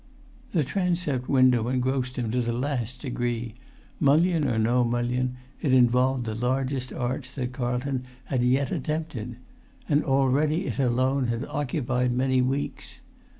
The 0.51 0.63
transept 0.63 1.29
window 1.29 1.67
engrossed 1.67 2.15
him 2.17 2.31
to 2.31 2.41
the 2.41 2.53
last 2.53 3.01
degree; 3.03 3.53
mullion 3.99 4.47
or 4.47 4.57
no 4.57 4.83
mullion, 4.83 5.37
it 5.61 5.75
involved 5.75 6.25
the 6.25 6.33
largest 6.33 6.91
arch 6.91 7.31
that 7.35 7.53
Carlton 7.53 8.05
had 8.23 8.41
yet 8.43 8.71
attempted; 8.71 9.35
and 9.87 10.03
already 10.03 10.65
it 10.65 10.79
alone 10.79 11.27
had 11.27 11.45
occupied 11.45 12.13
many 12.13 12.41
weeks. 12.41 12.99